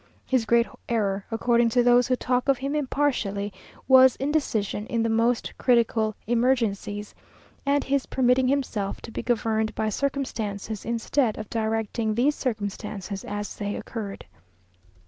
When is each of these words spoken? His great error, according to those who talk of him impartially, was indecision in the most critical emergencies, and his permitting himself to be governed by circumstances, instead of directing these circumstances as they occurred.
His 0.25 0.45
great 0.45 0.65
error, 0.89 1.25
according 1.29 1.69
to 1.69 1.83
those 1.83 2.07
who 2.07 2.15
talk 2.15 2.47
of 2.49 2.57
him 2.57 2.73
impartially, 2.75 3.53
was 3.87 4.15
indecision 4.15 4.87
in 4.87 5.03
the 5.03 5.09
most 5.11 5.53
critical 5.59 6.15
emergencies, 6.25 7.13
and 7.67 7.83
his 7.83 8.07
permitting 8.07 8.47
himself 8.47 8.99
to 9.01 9.11
be 9.11 9.21
governed 9.21 9.75
by 9.75 9.89
circumstances, 9.89 10.85
instead 10.85 11.37
of 11.37 11.51
directing 11.51 12.15
these 12.15 12.33
circumstances 12.33 13.23
as 13.25 13.55
they 13.57 13.75
occurred. 13.75 14.25